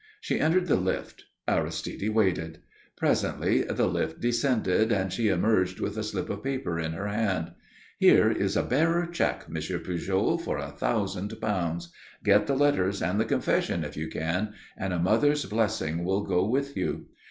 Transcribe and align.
She 0.19 0.39
entered 0.39 0.65
the 0.65 0.77
lift. 0.77 1.25
Aristide 1.47 2.09
waited. 2.09 2.57
Presently 2.97 3.61
the 3.61 3.85
lift 3.85 4.19
descended 4.19 4.91
and 4.91 5.13
she 5.13 5.27
emerged 5.27 5.79
with 5.79 5.95
a 5.95 6.01
slip 6.01 6.27
of 6.31 6.41
paper 6.43 6.79
in 6.79 6.93
her 6.93 7.05
hand. 7.07 7.51
"Here 7.99 8.31
is 8.31 8.57
a 8.57 8.63
bearer 8.63 9.05
cheque, 9.05 9.47
Monsieur 9.47 9.77
Pujol, 9.77 10.39
for 10.39 10.57
a 10.57 10.71
thousand 10.71 11.39
pounds. 11.39 11.91
Get 12.23 12.47
the 12.47 12.55
letters 12.55 12.99
and 13.03 13.19
the 13.21 13.25
confession 13.25 13.83
if 13.83 13.95
you 13.95 14.07
can, 14.07 14.53
and 14.75 14.91
a 14.91 14.97
mother's 14.97 15.45
blessing 15.45 16.03
will 16.03 16.23
go 16.23 16.47
with 16.47 16.75
you." 16.75 17.05